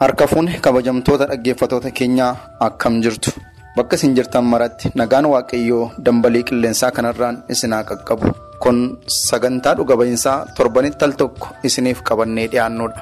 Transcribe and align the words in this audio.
Harka 0.00 0.26
fuuni 0.26 0.58
kabajamtoota 0.64 1.26
dhaggeeffatoota 1.30 1.90
keenyaa 1.98 2.32
akkam 2.66 3.00
jirtu? 3.04 3.30
Bakka 3.76 3.96
isin 3.96 4.14
jirtan 4.16 4.44
maratti 4.52 4.90
nagaan 5.00 5.26
waaqayyoo 5.32 5.90
dambalii 6.06 6.42
qilleensaa 6.48 6.90
kanarraan 6.96 7.42
isin 7.54 7.72
haa 7.76 7.84
qaqqabu. 7.90 8.32
Kun 8.62 8.78
sagantaa 9.18 9.74
dhuga 9.76 9.96
ba'iinsaa 10.00 10.38
torbanitti 10.56 11.04
al 11.04 11.12
tokko 11.20 11.48
isiniif 11.68 12.02
qabannee 12.08 12.48
dhiyaannudha 12.52 13.00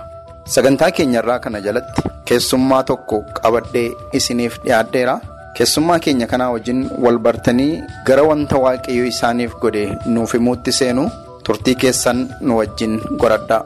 sagantaa 0.54 0.90
keenyarraa 0.98 1.38
kana 1.44 1.60
jalatti 1.64 2.02
keessummaa 2.28 2.82
tokko 2.90 3.16
qabadhee 3.40 3.88
isiniif 4.18 4.58
dhiyaadheera 4.66 5.16
keessummaa 5.56 5.98
keenya 6.04 6.26
kanaa 6.32 6.50
wajjin 6.54 6.84
wal 7.06 7.18
bartanii 7.26 7.72
gara 8.06 8.22
wanta 8.28 8.56
waaqayyoo 8.66 9.06
isaaniif 9.14 9.52
godhe 9.64 9.82
nuuf 10.14 10.32
himuutti 10.38 10.72
seenu 10.78 11.08
turtii 11.48 11.74
keessan 11.82 12.28
nu 12.40 12.58
wajjin 12.60 12.94
goradhaa. 13.20 13.62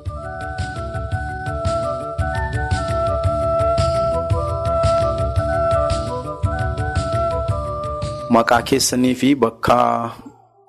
Maqaa 8.34 8.62
keessanii 8.69 9.14
fi 9.20 9.28
bakka 9.42 9.77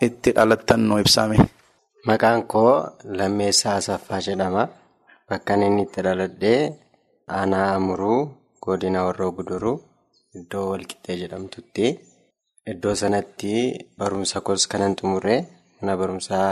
itti 0.08 0.30
dhalattan 0.36 0.82
nu 0.88 0.96
ibsame. 1.04 1.38
Maqaan 2.08 2.42
koo 2.52 2.74
Lammeessaa 3.18 3.76
Asaffaa 3.82 4.22
jedhama. 4.28 4.64
Bakka 5.30 5.54
inni 5.68 5.84
itti 5.88 6.00
dhaladhee 6.06 6.62
aanaa 7.38 7.68
Amuruu 7.78 8.20
godina 8.64 9.00
Warroo 9.08 9.32
Guduruu 9.38 9.78
iddoo 10.40 10.66
Walqixxee 10.72 11.16
jedhamtutti. 11.22 11.86
Iddoo 12.72 12.96
sanatti 13.02 13.54
barumsa 14.00 14.38
koos 14.46 14.64
kanan 14.72 14.94
xumuree 15.00 15.40
mana 15.80 15.94
barumsaa 16.02 16.50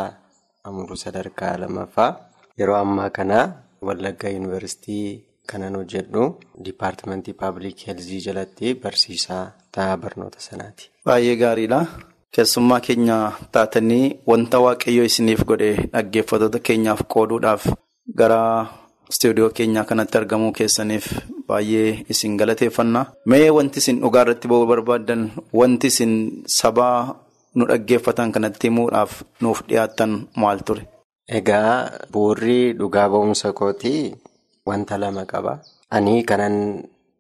Amuruu 0.68 0.98
sadarkaa 1.04 1.58
lammaffaa. 1.62 2.12
Yeroo 2.60 2.78
ammaa 2.84 3.10
kana 3.18 3.40
Wallaggaa 3.88 4.32
Yuunivarsiitii 4.34 5.08
kanan 5.52 5.76
hojjedhu 5.80 6.24
Dipaartimentii 6.66 7.34
Paabliik 7.42 7.86
Heelzii 7.88 8.22
jalatti 8.28 8.74
barsiisaa 8.84 9.44
ta'a 9.76 9.98
barnoota 9.98 10.40
sanaati. 10.48 10.90
Baay'ee 11.06 11.36
gaariidha. 11.44 11.80
Keessummaa 12.36 12.80
keenya 12.88 13.16
taatanii 13.52 14.06
wanta 14.28 14.60
waaqayyoo 14.66 15.06
isiniif 15.10 15.42
godhe 15.50 15.72
dhaggeeffatoota 15.94 16.60
keenyaaf 16.68 17.02
qooduudhaaf 17.14 17.66
gara 18.20 18.42
istuudiyoo 19.14 19.50
keenyaa 19.58 19.84
kanatti 19.90 20.18
argamuu 20.20 20.52
keessaniif 20.60 21.08
baay'ee 21.48 21.90
isin 22.16 22.38
galateeffanna. 22.42 23.02
Mee 23.26 23.50
wanti 23.58 23.80
isin 23.84 24.00
dhugaa 24.06 24.22
irratti 24.28 24.48
ba'uu 24.54 24.66
barbaadan 24.72 25.28
wanti 25.62 25.88
isin 25.94 26.14
sabaa 26.60 26.96
nu 27.56 27.66
dhaggeeffatan 27.72 28.32
kanatti 28.38 28.68
himuudhaaf 28.70 29.22
nuuf 29.42 29.64
dhiyaattan 29.70 30.12
maal 30.44 30.60
ture? 30.68 30.88
Egaa 31.40 31.74
bu'uurri 32.14 32.60
dhugaa 32.80 33.10
ba'umsa 33.14 33.52
kootii 33.60 34.02
wanta 34.70 34.96
lama 35.04 35.24
qaba. 35.32 35.54
Ani 35.96 36.24
kanan 36.30 36.56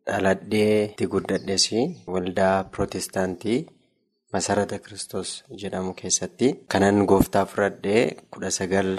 dhaladhee 0.08 0.76
itti 0.94 1.06
guddadhes 1.14 1.66
waldaa 2.14 2.64
pirootestaantii 2.72 3.60
masarata 4.34 4.78
Kiristoos 4.84 5.30
jedhamu 5.62 5.94
keessatti 6.00 6.48
kanan 6.72 7.06
gooftaa 7.10 7.46
fudhadhee 7.52 8.04
kudha 8.32 8.50
sagal 8.60 8.90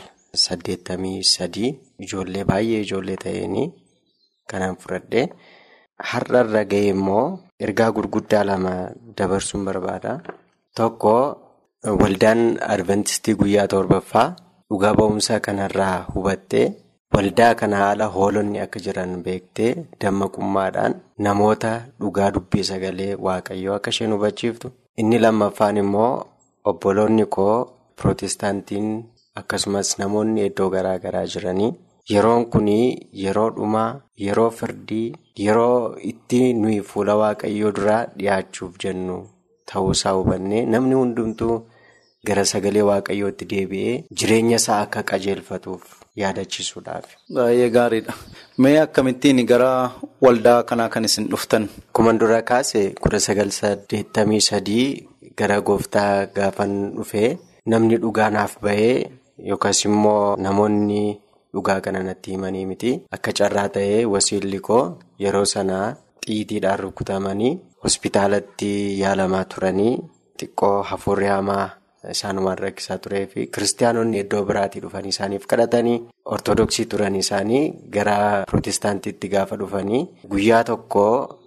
saddeettamii 0.45 1.23
sadii 1.35 1.71
ijoollee 2.05 2.45
baay'ee 2.51 2.81
ijoollee 2.87 3.17
ta'eenii 3.25 3.69
kanan 4.51 4.77
fudhadhee 4.83 5.25
har'arra 6.11 6.63
ga'e 6.73 6.89
immoo 6.95 7.25
ergaa 7.65 7.91
gurguddaa 7.97 8.45
lama 8.51 8.75
dabarsuun 9.19 9.65
barbaada. 9.69 10.13
Tokko 10.77 11.15
waldaan 12.01 12.41
adventistii 12.75 13.35
guyyaa 13.41 13.67
torbaffaa 13.75 14.29
dhugaa 14.71 14.95
ba'umsa 14.99 15.41
kanarraa 15.47 15.97
hubattee. 16.15 16.67
Waldaa 17.15 17.55
kana 17.61 17.77
haala 17.83 18.07
hoolonni 18.15 18.59
akka 18.65 18.81
jiran 18.85 19.13
beektee 19.25 19.71
dammaqummaadhaan 20.03 20.95
namoota 21.27 21.73
dhugaa 22.01 22.31
dubbii 22.37 22.65
sagalee 22.71 23.11
waaqayyoo 23.27 23.75
akka 23.79 23.91
isheen 23.95 24.13
hubachiiftu. 24.17 24.71
Inni 25.01 25.19
lammaffaan 25.25 25.77
immoo 25.83 26.13
obboloonni 26.73 27.27
koo 27.37 27.57
pirootestaantiin 27.97 28.89
akkasumas 29.41 29.91
namoonni 30.03 30.47
iddoo 30.51 30.69
garaa 30.77 30.99
garaa 31.05 31.25
jiranii 31.35 31.71
yeroon 32.13 32.47
kun 32.55 32.69
yeroo 33.25 33.49
dhumaa 33.59 33.91
yeroo 34.27 34.51
firdii 34.61 35.07
yeroo 35.47 35.97
itti 36.13 36.41
nuyi 36.63 36.81
fuula 36.93 37.17
waaqayyoo 37.23 37.73
duraa 37.81 38.03
dhiyaachuuf 38.19 38.79
jennu 38.85 39.19
ta'uusaa 39.73 40.15
hubannee 40.21 40.65
namni 40.75 40.95
hundumtuu 41.01 41.57
gara 42.31 42.45
sagalee 42.53 42.83
waaqayyootti 42.91 43.45
deebi'ee 43.53 43.95
jireenya 44.19 44.57
isaa 44.63 44.81
akka 44.87 45.03
qajeelfatuuf. 45.13 45.85
Yaadachiisuudhaaf. 46.21 47.07
Baay'ee 47.35 47.71
gaariidha. 47.77 48.13
Mee 48.59 48.77
akkamittiin 48.85 49.47
gara 49.47 49.71
waldaa 50.25 50.63
kanaa 50.69 50.89
kan 50.89 51.05
isin 51.09 51.29
dhuftan? 51.31 51.69
Kuman 51.93 52.19
dura 52.21 52.43
kaase 52.51 52.83
kudha 53.03 53.21
sagal 53.27 53.51
saddeettamii 53.61 54.41
sadii 54.51 54.87
gara 55.39 55.61
gooftaa 55.61 56.27
gaafan 56.37 56.75
dhufee 56.97 57.39
namni 57.67 57.97
dhugaa 58.05 58.31
naaf 58.37 58.57
bahee 58.65 59.11
yookaas 59.51 59.85
immoo 59.89 60.37
namoonni 60.47 61.03
dhugaa 61.55 61.81
kana 61.85 62.03
natti 62.09 62.31
himanii 62.37 62.67
miti. 62.71 62.93
Akka 63.17 63.33
carraa 63.39 63.69
ta'ee 63.77 64.05
wasiilli 64.15 64.61
koo 64.69 64.85
yeroo 65.25 65.45
sanaa 65.55 65.87
xiitiidhaan 66.27 66.79
rukutamanii 66.85 67.59
hospitaalatti 67.85 68.73
yaalamaa 69.03 69.45
turanii 69.55 69.95
xiqqoo 70.41 70.77
hafuurri 70.91 71.27
hamaa. 71.35 71.71
Isaanumaan 72.11 72.59
rakkisaa 72.59 72.99
turee 72.99 73.27
fi 73.33 73.47
kiristaanonni 73.57 74.19
iddoo 74.25 74.43
biraatii 74.51 74.81
dhufanii 74.85 75.09
isaaniif 75.15 75.47
kadhatanii 75.53 75.97
ortodoksii 76.37 76.85
turan 76.95 77.17
isaanii 77.21 77.63
gara 77.97 78.17
pirootestaantiitti 78.51 79.29
gaafa 79.35 79.57
dhufanii 79.61 80.01
guyyaa 80.35 80.63
tokko 80.71 81.05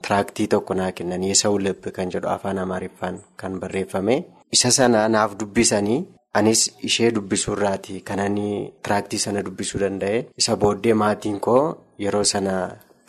tiraaktii 0.08 0.48
tokko 0.54 0.74
naa 0.82 0.92
kennanii 1.00 1.36
Sawulebbi 1.42 1.92
kan 1.98 2.12
jedhu 2.18 2.28
afaan 2.36 2.58
amaariffaan 2.66 3.20
kan 3.38 3.60
barreeffame. 3.60 4.18
Isa 4.52 4.72
sana 4.72 5.08
naaf 5.10 5.36
dubbisanii 5.40 6.00
anis 6.40 6.62
ishee 6.90 7.12
dubbisuurraati 7.16 8.02
kananii 8.12 8.72
tiraaktii 8.84 9.20
sana 9.26 9.44
dubbisuu 9.46 9.80
danda'e. 9.84 10.26
Isa 10.38 10.56
booddee 10.56 10.94
maatiin 10.94 11.40
koo 11.40 11.64
yeroo 12.06 12.24
sana 12.24 12.56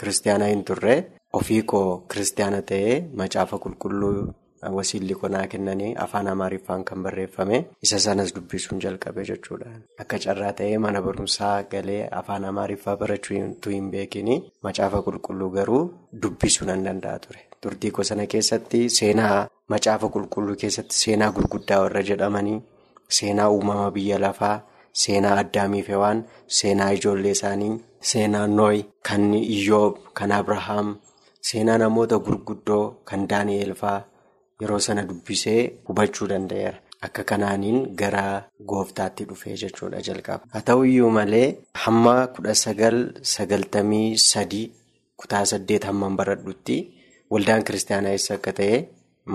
kiristaanaa 0.01 0.49
hin 0.55 0.65
turre 0.65 0.97
ofii 1.33 1.63
koo 1.63 1.87
kiristaana 2.13 2.63
ta'ee 2.73 2.99
macaafa 3.21 3.59
qulqulluu. 3.65 4.33
Wasiilli 4.75 5.15
konaa 5.15 5.47
kennanii 5.47 5.95
afaan 6.05 6.27
amaariffaan 6.33 6.85
kan 6.85 7.03
barreeffame 7.03 7.59
isa 7.83 7.99
sanas 7.99 8.35
dubbisuun 8.35 8.81
jalqabe 8.85 9.25
jechuudha. 9.31 9.71
Akka 10.03 10.19
carraa 10.19 10.53
ta'ee 10.53 10.79
mana 10.79 11.03
barumsaa 11.03 11.63
galee 11.73 12.09
afaan 12.21 12.45
amaariffaa 12.51 12.97
barachuu 12.97 13.37
hin 13.75 13.91
beekin 13.91 14.31
macaafa 14.63 15.03
qulqulluu 15.09 15.51
garuu 15.59 15.83
dubbisuu 16.23 16.67
nan 16.71 16.85
danda'a 16.85 17.19
ture. 17.19 17.41
Turtii 17.61 17.93
sana 18.03 18.27
keessatti 18.27 18.89
seenaa 18.99 19.49
macaafa 19.69 20.09
qulqulluu 20.09 20.57
keessatti 20.63 20.95
seenaa 21.03 21.31
gurguddaa 21.33 21.81
warra 21.85 22.03
jedhamanii 22.11 22.59
seenaa 23.19 23.49
uumama 23.51 23.91
biyya 23.91 24.19
lafaa 24.27 24.57
seenaa 25.05 25.37
addaamiif 25.43 25.89
hewaan 25.95 26.25
seenaa 26.59 26.91
ijoollee 26.99 27.31
isaanii 27.39 27.73
seenaa 28.11 28.47
nooyi 28.47 28.85
kan 29.09 29.25
iyyoob 29.35 29.97
kan 30.21 30.33
abrahaam 30.41 30.93
seenaa 31.51 31.79
namoota 31.83 32.19
gurguddoo 32.19 32.85
kan 33.05 33.27
daani'eel 33.31 33.75
fa'aa. 33.83 34.05
Yeroo 34.63 34.79
sana 34.87 35.03
dubbisee 35.09 35.61
hubachuu 35.89 36.27
danda'eera. 36.33 36.79
Akka 37.07 37.23
kanaaniin 37.31 37.79
gara 38.01 38.23
gooftaatti 38.71 39.25
dhufee 39.29 39.57
jechuudha 39.63 40.01
jalqaba. 40.07 40.45
Haa 40.53 40.61
ta'u 40.69 40.85
iyyuu 40.91 41.11
malee 41.19 41.57
hamma 41.85 42.15
kudha 42.37 42.55
sagal 42.65 42.97
sagaltamii 43.35 44.17
sadii 44.31 44.71
kutaa 45.21 45.45
saddeet 45.51 45.85
hamman 45.89 46.17
baradhutti 46.21 46.77
waldaan 47.31 47.65
kiristaanaa 47.69 48.15
eessa 48.17 48.35
akka 48.39 48.53
ta'e 48.61 48.79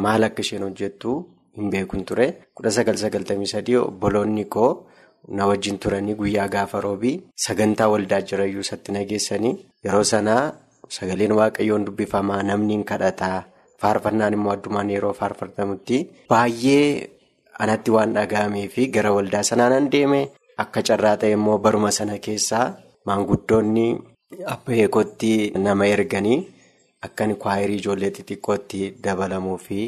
maal 0.05 0.23
akka 0.27 0.41
isheen 0.45 0.63
hojjettu 0.67 1.13
hin 1.57 1.69
beekun 1.75 2.03
ture. 2.09 2.27
Kudha 2.55 2.71
sagal 2.77 2.97
sagaltamii 3.03 3.47
sadii 3.53 3.75
obboloonni 3.83 4.45
koo 4.55 4.71
na 5.37 5.45
wajjin 5.51 5.77
turanii 5.85 6.15
guyyaa 6.23 6.47
gaafa 6.57 6.81
roobii 6.87 7.15
sagantaa 7.45 7.87
waldaa 7.93 8.21
jirayyuu 8.29 8.65
isatti 8.67 8.91
nageessanii 8.97 9.53
yeroo 9.85 10.03
sanaa 10.13 10.43
sagaleen 10.97 11.31
waaqayyoon 11.39 11.85
dubbifamaa 11.87 12.43
namni 12.49 12.73
hin 12.73 12.83
kadhataa. 12.93 13.39
Faarfannaan 13.81 14.33
immoo 14.37 14.53
addumaan 14.55 14.89
yeroo 14.95 15.13
faarfatamutti 15.19 15.97
baay'ee 16.31 16.85
anatti 17.63 17.91
waan 17.95 18.13
dhaga'amee 18.17 18.67
fi 18.75 18.87
gara 18.95 19.11
waldaa 19.17 19.43
sanaan 19.49 19.89
deeme 19.95 20.21
akka 20.63 20.81
carraa 20.89 21.15
ta'e 21.21 21.31
immoo 21.37 21.57
baruma 21.65 21.91
sana 21.97 22.17
keessaa 22.25 22.65
maanguddoonni 23.09 23.85
abba 24.55 24.73
eekootti 24.83 25.31
nama 25.67 25.85
erganii 25.95 26.39
akkan 27.07 27.35
kwaayirii 27.43 27.79
ijoollee 27.81 28.11
xixiqqootti 28.17 28.81
dabalamuu 29.03 29.57
fi 29.67 29.79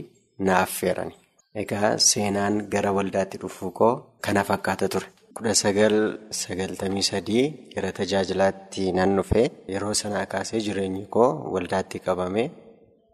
na 0.45 0.53
affeerani. 0.65 1.15
Egaa 1.61 1.89
seenaan 2.09 2.55
gara 2.73 2.91
waldaatti 2.97 3.37
dhufuu 3.41 3.71
koo 3.79 3.93
kana 4.25 4.43
fakkaata 4.49 4.87
ture. 4.93 5.07
kudha 5.37 5.53
sagal 5.63 5.93
sagaltamii 6.39 7.03
sadii 7.09 7.43
gara 7.75 7.89
tajaajilaatti 7.99 8.83
nan 8.97 9.15
dhufe 9.17 9.41
yeroo 9.73 9.93
sanaa 10.01 10.25
kaasee 10.33 10.59
jireenyi 10.65 11.05
koo 11.15 11.29
waldaatti 11.53 11.99
qabame 12.07 12.43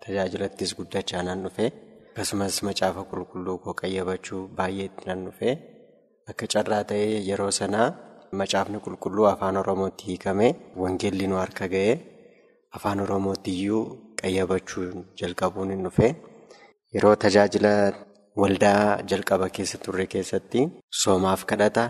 tajaajilattis 0.04 0.72
guddachaa 0.80 1.24
nan 1.30 1.40
dhufe 1.46 1.66
akkasumas 2.12 2.56
macaafa 2.68 3.02
qulqulluu 3.12 3.58
koo 3.64 3.74
qayyabachuu 3.82 4.42
baay'eetti 4.58 5.04
nan 5.10 5.20
dhufe 5.28 5.50
akka 6.32 6.46
carraa 6.54 6.84
ta'ee 6.90 7.18
yeroo 7.30 7.52
sanaa 7.60 7.88
macaafni 8.42 8.78
qulqulluu 8.86 9.28
afaan 9.34 9.56
oromootti 9.62 10.04
hiikame 10.10 10.48
wangeelli 10.82 11.26
nu 11.32 11.36
harka 11.44 11.66
ga'e 11.74 11.94
afaan 12.78 13.00
oromootti 13.06 13.52
iyyuu 13.60 13.84
qayyabachuu 14.22 14.88
jalqabuun 15.22 15.70
hin 15.74 15.84
dhufe 15.88 16.08
yeroo 16.96 17.16
tajaajila 17.24 17.74
waldaa 18.42 18.84
jalqaba 19.12 19.48
keessa 19.56 19.78
turre 19.86 20.06
keessatti 20.14 20.62
soomaaf 21.02 21.42
kadhata. 21.52 21.84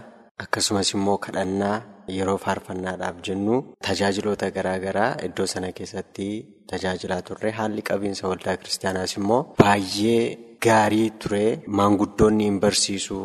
Akkasumas 0.44 0.90
immoo 0.96 1.18
kadhannaa 1.26 1.78
yeroo 2.18 2.38
faarfannaadhaaf 2.46 3.18
jennu 3.28 3.56
tajaajiloota 3.88 4.48
garaagaraa 4.58 5.10
iddoo 5.28 5.48
sana 5.54 5.70
keessatti 5.80 6.28
tajaajilaa 6.72 7.22
turre 7.30 7.52
haalli 7.60 7.82
qabiinsa 7.90 8.28
waldaa 8.32 8.56
kiristaanaas 8.62 9.14
immoo 9.20 9.40
baay'ee 9.62 10.22
gaarii 10.66 11.10
ture 11.24 11.44
maanguddoonni 11.80 12.44
hin 12.50 12.60
barsiisu 12.66 13.18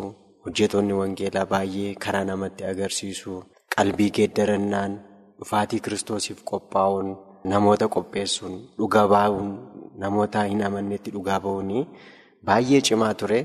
hojjetoonni 0.46 0.94
wangeelaa 1.00 1.46
baay'ee 1.55 1.93
karaa 2.06 2.25
namatti 2.31 2.62
agarsiisu 2.73 3.32
qalbii 3.76 4.11
geeddarannaan 4.19 4.93
dhufaatii 5.38 5.81
kiristoosiif 5.87 6.38
qophaa'uun 6.50 7.08
namoota 7.52 7.87
qopheessuun 7.96 8.55
dhuga 8.79 9.02
baa'uun 9.14 9.49
namoota 10.05 10.41
hin 10.50 10.62
amannetti 10.69 11.11
dhugaa 11.17 11.41
ba'uun 11.46 11.73
baay'ee 12.50 12.81
cimaa 12.91 13.14
ture 13.23 13.41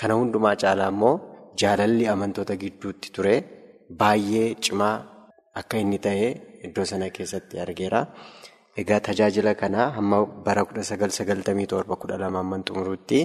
kana 0.00 0.14
hundumaa 0.20 0.56
caalaa 0.62 0.90
immoo. 0.94 1.14
Jaalalli 1.60 2.04
amantoota 2.14 2.54
gidduutti 2.62 3.08
ture 3.14 3.32
baay'ee 4.00 4.48
cimaa 4.66 4.96
akka 5.60 5.76
inni 5.84 5.98
ta'e 6.04 6.28
iddoo 6.66 6.84
sana 6.90 7.06
keessatti 7.16 7.54
argeera. 7.64 8.00
Egaa 8.80 9.00
tajaajila 9.08 9.52
kana 9.60 9.80
hamma 9.96 10.18
bara 10.46 10.62
1997-12 10.62 12.22
hamman 12.38 12.62
xumuruutti 12.68 13.18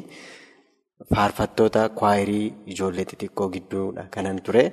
faarfattoota 1.14 1.82
kwaayirii 2.00 2.46
ijoollee 2.74 3.06
xixiqqoo 3.12 3.48
gidduudha 3.56 4.04
kanan 4.16 4.38
ture. 4.46 4.64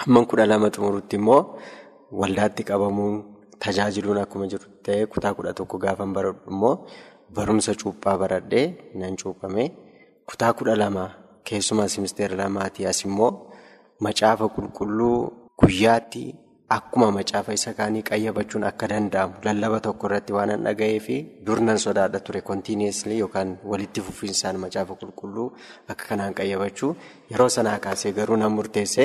Hamman 0.00 0.24
12 0.32 0.70
xumuruutti 0.76 1.16
immoo 1.20 1.40
waldaatti 2.20 2.62
qabamuun 2.70 3.14
tajaajiluun 3.64 4.18
akkuma 4.24 4.46
jiru 4.52 4.66
ta'e 4.86 5.06
kutaa 5.14 5.32
11 5.40 5.78
gaafan 5.84 6.10
baradhu 6.16 6.40
immoo 6.54 6.74
barumsa 7.36 7.72
cuuphaa 7.82 8.16
baradhee 8.22 8.66
nan 9.00 9.16
cuuphame 9.22 9.64
kutaa 10.28 10.52
12. 10.62 11.08
Keessumas 11.48 11.92
ministeera 11.98 12.34
lamaatii 12.42 12.86
as 12.90 13.00
immoo 13.08 13.30
macaafa 14.04 14.46
qulqulluu 14.56 15.16
guyyaatti 15.60 16.24
akkuma 16.68 17.10
macaafa 17.12 17.52
isa 17.52 17.72
kaanii 17.78 18.02
qayyabachuun 18.10 18.64
akka 18.64 18.86
danda'amu 18.92 19.34
lallaba 19.46 19.80
tokko 19.86 20.06
irratti 20.08 20.32
waan 20.36 20.50
an 20.54 20.64
dhaga'ee 20.66 21.00
fi 21.06 21.16
durnan 21.46 21.78
sodaadha 21.84 22.20
ture 22.26 22.40
kontiineesli 22.48 23.18
yookaan 23.22 23.50
walitti 23.70 24.00
fufinsaan 24.06 24.56
macaafa 24.64 24.94
qulqulluu 25.02 25.48
akka 25.92 26.04
kanaan 26.10 26.34
qayyabachuu 26.38 26.92
yeroo 27.32 27.48
sanaa 27.56 27.78
kaasee 27.86 28.12
garuu 28.18 28.36
nan 28.42 28.52
murteesse 28.56 29.04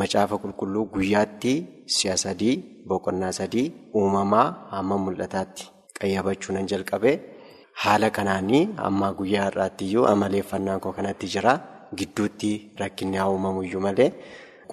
macaafa 0.00 0.38
qulqulluu 0.44 0.84
guyyaatti 0.94 1.54
si'a 1.98 2.16
sadii 2.24 2.54
boqonnaa 2.88 3.32
sadii 3.40 3.66
uumamaa 4.00 4.46
hamma 4.72 4.96
mul'ataatti 5.04 5.64
qayyabachuu 6.00 6.52
nan 6.56 6.66
jalqabe. 6.72 7.12
Haala 7.84 8.08
kanaanii 8.16 8.68
amma 8.88 9.12
guyyaa 9.18 9.44
har'aatti 9.46 9.84
iyyuu 9.88 10.06
amaleeffannaan 10.12 10.80
koo 10.80 10.92
kanatti 10.98 11.26
jira. 11.34 11.52
Gidduutti 11.98 12.50
rakkinni 12.80 13.16
haa 13.20 13.28
uumamuyyuu 13.32 13.80
malee 13.86 14.08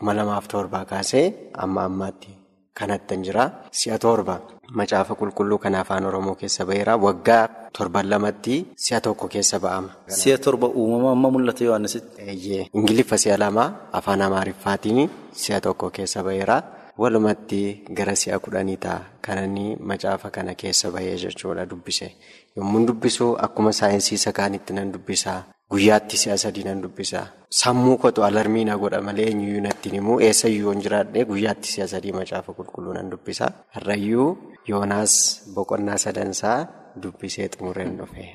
kuma 0.04 0.14
lamaaf 0.20 0.48
torbaa 0.52 0.84
kaasee 0.86 1.28
amma 1.64 1.84
ammaatti 1.88 2.32
kanattan 2.76 3.22
jira. 3.24 3.44
Si'a 3.72 3.96
torba 3.98 4.36
macaafa 4.80 5.16
qulqulluu 5.16 5.60
kan 5.64 5.76
afaan 5.80 6.06
Oromoo 6.10 6.36
keessa 6.36 6.66
ba'eera. 6.68 6.98
Waggaa 7.00 7.72
torban 7.78 8.10
lamatti 8.12 8.56
si'a 8.76 9.00
tokko 9.00 9.28
keessa 9.32 9.60
ba'ama. 9.64 9.90
Si'a 10.08 10.38
torba 10.44 10.68
uumama 10.68 11.12
amma 11.16 11.30
mul'ata 11.32 11.64
Yohaannisitti. 11.64 12.68
Ingiliffa 12.74 13.18
si'a 13.18 13.38
lama 13.40 13.88
afaan 13.94 14.22
Amaariffaatiin 14.28 15.10
si'a 15.32 15.62
tokko 15.62 15.90
keessa 15.90 16.20
ba'eera. 16.24 16.58
Walumatti 17.00 17.86
gara 17.98 18.16
si'a 18.16 18.40
kudhanii 18.44 18.78
ta'a. 18.78 19.00
Kananii 19.22 19.78
macaafa 19.80 20.30
kana 20.36 20.54
keessa 20.56 20.92
bahee 20.92 21.16
jechuudha 21.16 21.66
dubbise. 21.66 22.12
Yommuu 22.58 22.86
dubbisu 22.88 23.38
akkuma 23.40 23.72
saayinsii 23.72 24.16
isa 24.20 24.32
kaanitti 24.34 24.74
nan 24.74 24.92
dubbisaa. 24.92 25.44
Guyyaatti 25.74 26.18
si'a 26.22 26.38
sadii 26.38 26.64
nan 26.68 26.82
dubbisaa. 26.84 27.26
Sammuu 27.50 27.98
kootu 27.98 28.22
alarmii 28.28 28.66
na 28.70 28.78
godha 28.78 29.02
malee 29.02 29.26
eenyuyyuu 29.32 29.62
natti 29.66 29.90
himuu 29.96 30.18
eessayyuu 30.28 30.66
yoon 30.70 30.82
jiraadhe 30.86 31.26
guyyaatti 31.32 31.70
si'a 31.74 31.88
sadii 31.94 32.14
macaafa 32.20 32.54
qulqulluu 32.58 32.94
nan 32.98 33.10
dubbisaa. 33.12 33.52
Har'ayyuu 33.76 34.28
Yoonaas 34.70 35.14
boqonnaa 35.56 35.98
sadansaa 36.06 36.58
dubbisee 37.04 37.48
xumureen 37.56 37.98
dhufe. 38.00 38.26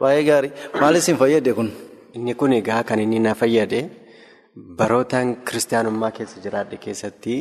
Baay'ee 0.00 0.24
gaarii. 0.28 0.52
Maal 0.80 0.96
isin 1.00 1.16
fayyade 1.22 1.52
kun? 1.58 1.70
Inni 2.16 2.34
kun 2.34 2.52
egaa 2.58 2.82
kan 2.88 3.00
inni 3.04 3.18
na 3.26 3.34
fayyade 3.34 3.80
barootaan 4.78 5.36
kiristaanummaa 5.46 6.10
keessa 6.18 6.40
jiraadhe 6.44 6.76
keessatti 6.84 7.34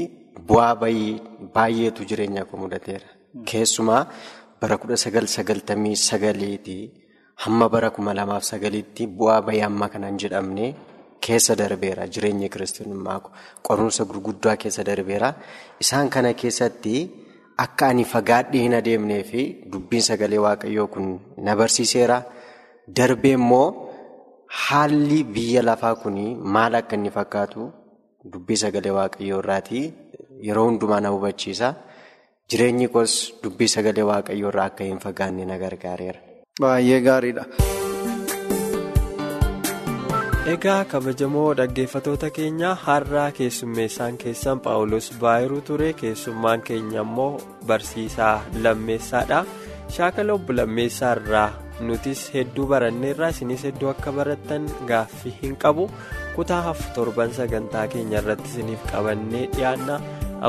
bu'aa 0.47 0.73
baay'eetu 1.55 2.01
jireenya 2.09 2.45
koo 2.49 2.57
mudateera. 2.63 3.07
Keessumaa 3.51 4.03
bara 4.61 4.77
kudha 4.81 4.97
sagal 5.05 5.27
sagaltamii 5.35 5.95
sagaliitii 6.09 6.83
hamma 7.43 7.67
bara 7.73 7.89
kuma 7.95 8.13
lamaaf 8.19 8.43
sagaliitti 8.51 9.03
bu'aa 9.17 9.41
bayii 9.47 9.63
amma 9.69 9.87
kanan 9.93 10.17
jedhamne 10.23 10.65
keessa 11.25 11.53
darbeera 11.61 12.03
jireenya 12.13 12.49
kiristaanummaa 12.53 13.19
koo 13.23 13.31
qorumsa 13.67 14.01
gurguddaa 14.09 14.55
keessa 14.61 14.83
darbeera. 14.89 15.29
Isaan 15.83 16.09
kana 16.13 16.33
keessatti 16.41 16.95
akka 17.65 17.85
ani 17.91 18.03
fagaadhee 18.13 18.61
hin 18.65 18.75
adeemnee 18.81 19.23
fi 19.31 19.41
dubbiin 19.71 20.03
sagalee 20.09 20.41
waaqayyoo 20.45 20.87
kun 20.93 21.07
na 21.45 21.55
barsiiseera. 21.61 22.17
Darbee 22.97 23.33
immoo 23.39 23.67
haalli 24.65 25.19
biyya 25.35 25.61
lafaa 25.69 25.95
kun 26.03 26.17
maal 26.55 26.73
akka 26.81 26.95
inni 26.99 27.11
fakkaatu 27.17 27.61
dubbii 28.33 28.59
sagalee 28.63 28.93
waaqayyoo 28.99 29.39
irraati 29.43 29.81
yeroo 30.47 30.65
hundumaa 30.69 30.99
na 31.05 31.09
hubachiisa. 31.15 31.73
Jireenyi 32.49 32.87
koos 32.93 33.13
dubbii 33.43 33.67
sagalee 33.75 34.05
waaqayyoo 34.11 34.49
irraa 34.53 34.67
akka 34.71 34.83
hin 34.91 34.99
fagaanne 35.07 35.45
na 35.51 35.57
gargaareera. 35.63 36.19
Baay'ee 36.61 36.99
gaariidha. 37.05 37.43
Egaa 40.53 40.83
kabajamoo 40.91 41.47
dhaggeeffatoota 41.59 42.29
keenya 42.37 42.69
har'aa 42.85 43.25
keessummeessaan 43.39 44.17
keessan 44.23 44.59
Paawulos 44.67 45.09
Baayiruu 45.23 45.61
ture 45.69 45.89
keessummaan 46.01 46.61
keenya 46.69 47.01
immoo 47.07 47.31
barsiisaa 47.71 48.35
lammeessaadha. 48.63 49.41
Shaakala 49.97 50.33
obbo 50.39 50.53
Lammeessaa 50.59 51.13
irraa 51.19 51.49
nutis 51.89 52.21
hedduu 52.35 52.67
baranneerra 52.73 53.29
isinis 53.35 53.63
hedduu 53.69 53.89
akka 53.93 54.11
barattan 54.19 54.69
gaaffii 54.91 55.35
hin 55.41 55.57
qabu 55.65 55.89
kutaa 56.35 56.61
hafu 56.69 56.93
torban 56.95 57.33
sagantaa 57.39 57.87
keenya 57.95 58.21
irratti 58.23 58.49
isiniif 58.53 58.87
qabannee 58.93 59.45
dhiyaanna 59.57 59.99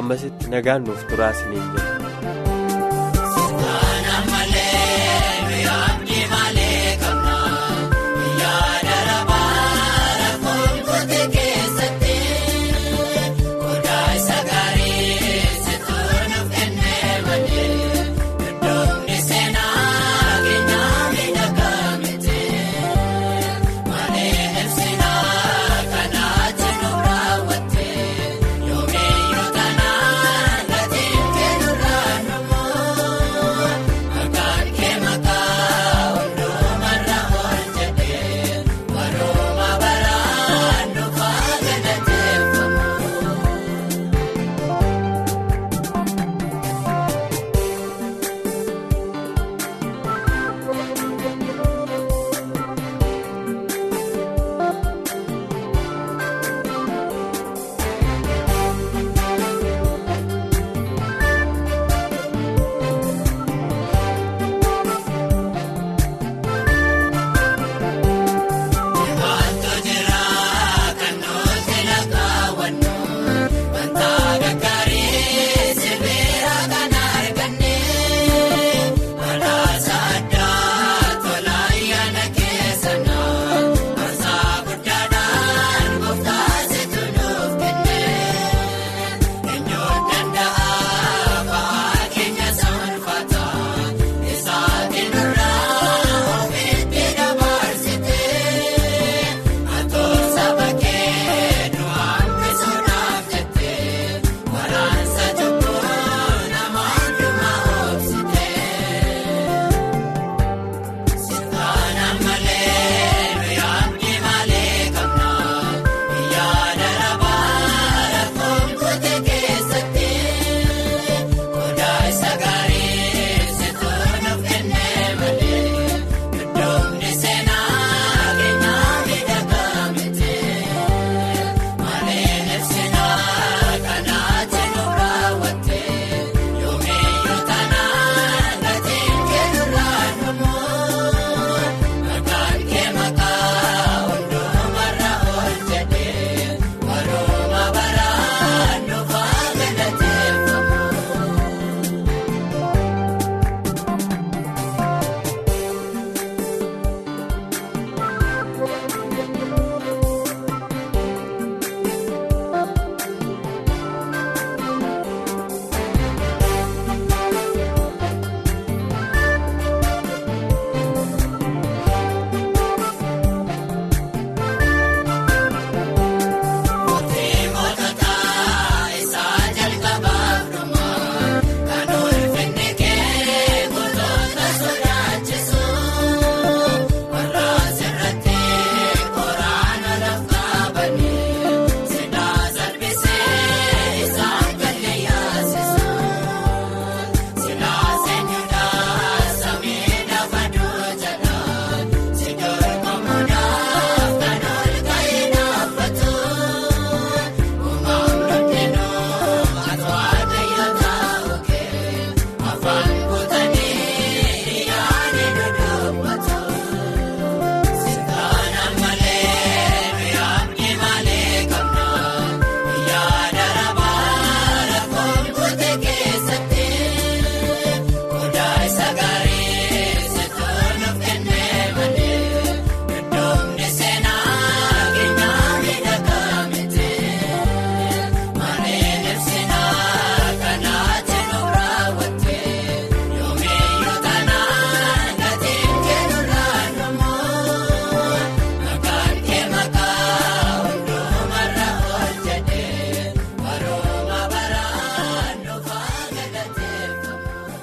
ammasitti 0.03 0.51
nagaan 0.57 0.85
nuuf 0.91 1.05
turaa 1.11 1.31
isiniin 1.39 1.71
jira. 1.77 2.06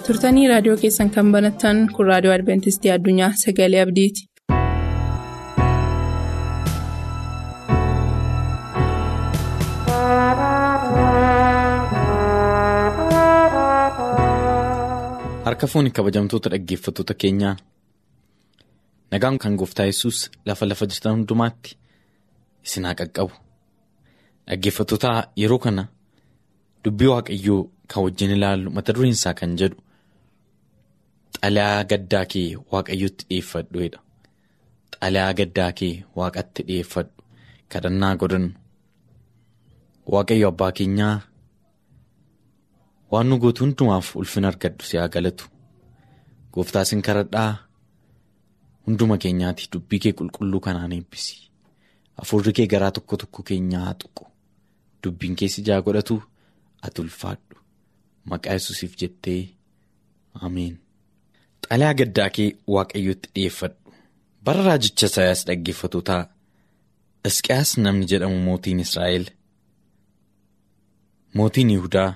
Turtanii 0.07 0.47
raadiyoo 0.51 0.77
keessan 0.83 1.11
kan 1.17 1.31
banattan 1.35 1.81
kun 1.97 2.09
raadiyoo 2.11 2.35
adventistii 2.39 2.93
addunyaa 2.97 3.31
sagalee 3.45 3.81
abdiiti. 3.87 4.27
Harka 15.45 15.67
fuuni 15.67 15.91
kabajamtoota 15.91 16.49
dhaggeeffattoota 16.53 17.13
keenyaa 17.21 17.55
nagaan 19.11 19.37
kan 19.43 19.55
gooftaa 19.59 19.85
yesus 19.85 20.19
lafa 20.45 20.65
lafa 20.69 20.85
jirtan 20.91 21.13
hundumaatti 21.17 21.75
isin 22.65 22.85
haa 22.85 22.95
qaqqabu. 23.01 23.33
Dhaggeeffattoota 24.47 25.11
yeroo 25.41 25.59
kana 25.65 25.83
dubbii 26.85 27.09
waaqayyoo 27.13 27.61
kan 27.93 28.03
wajjin 28.05 28.31
ilaallu 28.37 28.69
mata 28.77 28.93
dureen 28.95 29.13
isaa 29.17 29.33
kan 29.41 29.57
jedhu 29.61 29.77
xalayaa 31.43 31.83
gaddaa 31.91 32.25
kee 32.33 32.47
waaqayyotti 32.71 33.23
dhiyeeffadhuedha. 33.29 33.99
Xalayaa 35.01 35.33
gaddaa 35.39 35.71
kee 35.79 35.93
waaqatti 36.17 36.61
dhiyeeffadhu 36.67 37.21
kadhannaa 37.71 38.15
godhannu. 38.21 38.51
Waaqayyo 40.13 40.47
abbaa 40.53 40.71
keenyaa. 40.79 41.15
waan 43.13 43.27
nu 43.29 43.35
gootu 43.41 43.61
hundumaaf 43.63 44.07
ulfina 44.19 44.47
argadhu 44.51 44.83
si 44.89 44.97
haa 44.99 45.09
galatu 45.15 45.45
gooftaa 46.53 46.81
sin 46.89 47.01
kadhadhaa 47.07 47.51
hunduma 48.87 49.17
keenyaati 49.23 49.67
dubbii 49.73 49.99
kee 50.05 50.13
qulqulluu 50.19 50.61
kanaan 50.67 50.91
eebbisi 50.97 51.35
hafuurri 52.21 52.53
kee 52.59 52.65
garaa 52.73 52.91
tokko 52.97 53.15
tokko 53.23 53.43
keenyaa 53.49 53.91
tuqu 54.03 54.23
dubbiin 55.03 55.35
kee 55.41 55.47
si 55.55 55.61
jaa 55.67 55.79
godhatu 55.87 56.15
ati 56.87 57.01
ulfaadhu 57.05 57.55
maqaa 58.31 58.53
yesuusiif 58.57 58.93
jettee 59.01 59.41
ameen. 60.47 60.75
Xalayaa 61.69 61.93
gaddaa 61.99 62.29
kee 62.35 62.49
waaqayyotti 62.75 63.29
dhiyeeffadhu. 63.35 63.77
Bara 64.45 64.61
raajicha 64.67 65.05
Isaayaas 65.11 65.41
dhaggeeffatootaa 65.47 66.21
Hisqiyaas 67.25 67.69
namni 67.83 68.05
jedhamu 68.11 68.37
mootiin 68.47 68.79
Israa'el 68.85 69.25
mootiin 71.37 71.69
Yihudaa. 71.75 72.09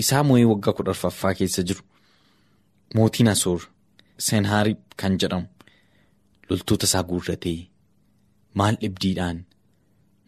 isaa 0.00 0.22
moo'ee 0.28 0.44
waggaa 0.52 0.72
kudha 0.76 0.90
arfaffaa 0.94 1.34
keessa 1.38 1.62
jiru. 1.68 1.82
Mootiin 2.96 3.28
asoor 3.32 3.60
seenhaariib 4.26 4.80
kan 5.00 5.12
jedhamu 5.22 5.46
loltoota 6.50 6.86
isaa 6.90 7.02
guurratee 7.10 7.58
maal 8.60 8.74
dhibdiidhaan 8.82 9.38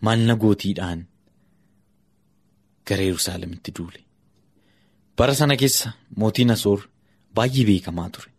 maal 0.04 0.20
nagootiidhaan 0.30 1.00
gara 2.88 3.02
yerusaalemitti 3.08 3.70
duule. 3.78 4.00
Bara 5.16 5.34
sana 5.40 5.56
keessa 5.62 5.92
mootiin 6.16 6.50
asoor 6.56 6.80
baay'ee 7.38 7.64
beekamaa 7.70 8.08
ture 8.16 8.30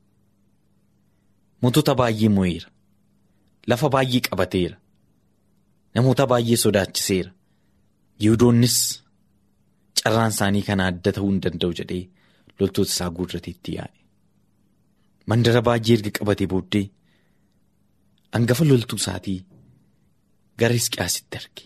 mootota 1.62 1.94
baay'ee 2.02 2.30
moo'eera 2.36 2.70
lafa 3.74 3.88
baay'ee 3.96 4.22
qabateera 4.28 4.78
namoota 5.96 6.24
baay'ee 6.34 6.58
sodaachiseera 6.66 7.32
yihudoonnis. 8.24 8.78
carraan 10.04 10.32
isaanii 10.36 10.64
kana 10.70 10.84
adda 10.92 11.12
ta'uu 11.18 11.30
hin 11.32 11.40
danda'u 11.44 11.74
jedhee 11.80 12.04
loltoota 12.60 12.92
isaa 12.94 13.10
guurrateetti 13.20 13.72
yaa'e. 13.78 13.98
Mandara 15.32 15.62
baay'ee 15.68 15.94
erga 15.98 16.12
qabatee 16.18 16.48
booddee 16.52 16.84
hangafa 18.36 18.64
loltuu 18.72 19.00
isaatii 19.02 19.40
gara 20.64 20.74
Hisqiyaasitti 20.80 21.36
arge. 21.42 21.64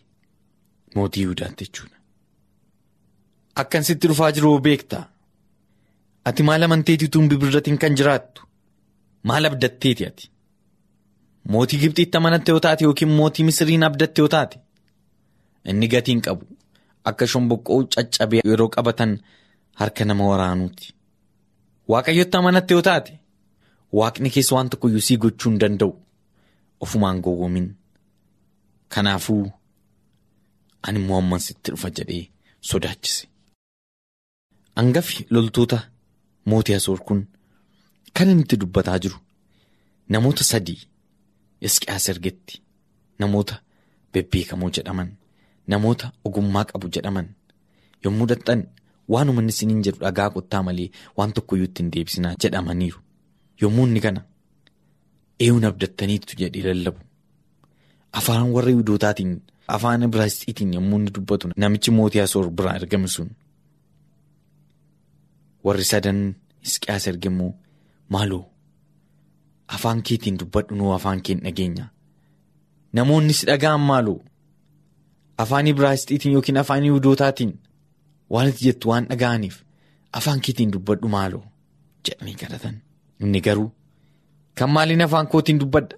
Mootii 0.96 1.22
Yihudaatti 1.26 1.66
jechuudha. 1.68 1.98
Akkan 3.64 3.84
sitti 3.90 4.08
dhufaa 4.12 4.32
jiru 4.38 4.52
beektaa? 4.68 5.04
Ati 6.30 6.44
maal 6.48 6.64
amanteetituu 6.68 7.22
hin 7.22 7.30
bibirratiin 7.32 7.78
kan 7.84 7.96
jiraattu? 8.02 8.42
Maal 9.24 9.46
abdatteeti 9.50 10.06
ati? 10.08 10.30
Mootii 11.54 11.80
Gibxiitti 11.84 12.18
amanatte 12.18 12.52
yoo 12.52 12.60
taate 12.66 12.84
yookiin 12.86 13.12
mootii 13.20 13.46
Misiriin 13.50 13.84
abdatte 13.88 14.22
yoo 14.22 14.28
taate? 14.36 14.60
Inni 15.66 15.88
gatiin 15.94 16.22
qabu. 16.28 16.46
Akka 17.12 17.26
shomboqqoo 17.34 17.80
caccabee 17.96 18.42
yeroo 18.50 18.70
qabatan 18.76 19.12
harka 19.82 20.06
nama 20.06 20.28
waraanuuti. 20.32 20.94
Waaqayyotti 21.90 22.38
amanatte 22.38 22.74
yoo 22.78 22.82
taate 22.90 23.14
waaqni 24.00 24.30
keessa 24.36 24.56
waan 24.56 24.70
tokko 24.70 24.88
sii 25.08 25.18
gochuu 25.24 25.50
hin 25.52 25.60
danda'u 25.62 25.92
ofumaan 26.80 27.22
gowwoomin. 27.28 27.68
Kanaafuu 28.94 29.46
ani 30.88 31.00
immoo 31.00 31.18
amman 31.22 31.40
sitti 31.48 31.72
dhufa 31.72 31.90
jedhee 32.02 32.24
sodaachise. 32.72 33.28
Hangafi 34.76 35.26
loltoota 35.30 35.80
mootii 36.52 36.76
Asoor 36.80 37.00
kun 37.08 37.22
kan 38.16 38.30
inni 38.32 38.44
itti 38.46 38.58
dubbataa 38.62 39.00
jiru 39.04 39.18
namoota 40.16 40.44
sadii 40.52 40.80
Hisqiyaas 41.64 42.06
ergetti 42.10 42.62
namoota 43.20 43.56
bebbeekamoo 44.14 44.70
jedhaman. 44.78 45.10
Namoota 45.72 46.12
ogummaa 46.26 46.66
qabu 46.70 46.88
jedhaman 46.96 47.28
yommuu 48.06 48.28
dhaqxan 48.32 48.62
waanuma 49.14 49.42
inni 49.42 49.54
isiniin 49.56 49.82
jedhu 49.88 50.00
dhagaa 50.06 50.30
qottaa 50.36 50.64
malee 50.68 50.90
waan 51.18 51.34
tokko 51.36 51.56
iyyuu 51.56 51.68
ittiin 51.70 51.92
deebisinaa 51.96 52.34
jedhamaniiru. 52.44 53.00
Yommuu 53.62 53.86
inni 53.88 54.02
kana 54.06 54.22
eeyuun 55.40 55.66
abdattaniitu 55.70 56.34
jedhee 56.42 56.64
lallabu. 56.74 57.00
Afaan 58.20 58.52
warra 58.56 58.70
Yihudootaatiin 58.74 59.34
afaan 59.76 60.04
Ibraayisxiitiin 60.08 60.74
yommuu 60.78 61.00
inni 61.00 61.12
dubbatu 61.16 61.50
namichi 61.58 61.92
mootii 61.98 62.22
Asoor 62.26 62.50
biraa 62.52 62.76
ergame 62.82 63.08
sun. 63.08 63.30
Warri 65.66 65.86
sadan 65.92 66.20
Hisqiyaas 66.66 67.08
erge 67.12 67.28
immoo 67.32 67.52
maaloo 68.16 68.44
afaan 69.78 70.02
keetiin 70.10 70.38
dubbadhu 70.40 70.76
nuu 70.76 70.92
afaan 70.98 71.22
keen 71.26 71.40
dhageenya. 71.46 71.86
Namoonni 72.94 73.34
si 73.34 73.46
dhaga'an 73.50 73.82
maaloo. 73.90 74.20
Afaan 75.44 75.68
Ibraayisxiitiin 75.72 76.34
yookiin 76.36 76.58
afaan 76.62 76.84
Yihudootaatiin 76.88 77.54
waan 78.34 78.50
itti 78.52 78.66
jettu 78.68 78.90
waan 78.92 79.06
dhaga'aniif 79.12 79.58
afaan 80.22 80.42
keetiin 80.48 80.72
dubbadhu 80.74 81.08
maaloo 81.16 81.44
jedhanii 82.06 82.36
kadhatan. 82.42 82.76
Inni 83.22 83.42
garuu 83.42 83.70
kan 84.58 84.70
maaliin 84.76 85.02
afaan 85.08 85.28
kootiin 85.28 85.60
dubbadha? 85.60 85.96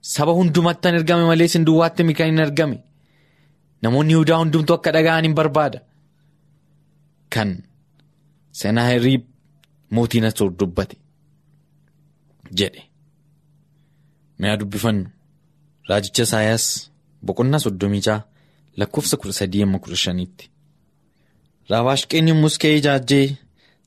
Saba 0.00 0.32
hundumattan 0.38 0.94
ergame 0.98 1.24
malee 1.30 1.46
isin 1.50 1.64
duwwaatti 1.66 2.14
kan 2.14 2.26
hin 2.30 2.40
argame. 2.46 2.78
Namoonni 3.82 4.12
Yihudaa 4.14 4.38
hundumtuu 4.38 4.74
akka 4.76 4.92
dhaga'an 4.92 5.24
hin 5.24 5.34
barbaada. 5.34 5.80
Kan 7.34 7.50
Senaahiriib 8.52 9.22
mootiin 9.90 10.24
Asoor 10.24 10.50
dubbate 10.58 10.96
jedhe. 12.58 12.82
Mi'a 14.38 14.56
dubbifannu 14.60 15.10
raajicha 15.88 16.22
Isaayaas. 16.22 16.66
Boqonnaa 17.26 17.58
soddomii 17.64 18.00
jaha 18.06 18.24
lakkoofsa 18.76 19.16
kudha 19.16 19.32
sadii 19.38 19.62
amma 19.62 19.78
kudha 19.78 19.96
shaniitti. 20.04 20.50
Raabaashqeen 21.70 22.28
yommus 22.28 22.58
ka'ee 22.58 22.76
ijaajjee 22.80 23.36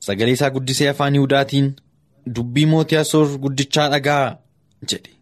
sagalee 0.06 0.32
isaa 0.38 0.50
guddisee 0.54 0.88
afaan 0.92 1.14
Yihudaatiin 1.14 1.68
dubbii 2.36 2.66
mootii 2.72 2.96
Asoor 3.02 3.38
guddichaa 3.38 3.88
dhagaa 3.92 4.38
jedhe. 4.90 5.12